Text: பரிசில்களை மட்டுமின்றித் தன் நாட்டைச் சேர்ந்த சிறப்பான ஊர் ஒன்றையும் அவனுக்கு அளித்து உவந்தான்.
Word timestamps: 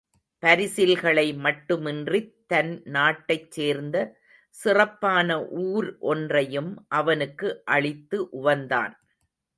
பரிசில்களை 0.43 1.25
மட்டுமின்றித் 1.37 2.31
தன் 2.47 2.71
நாட்டைச் 2.87 3.51
சேர்ந்த 3.51 3.97
சிறப்பான 4.57 5.29
ஊர் 5.65 5.89
ஒன்றையும் 6.05 6.71
அவனுக்கு 6.91 7.49
அளித்து 7.67 8.19
உவந்தான். 8.33 8.95